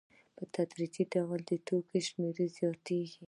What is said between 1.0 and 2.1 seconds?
ډول د توکو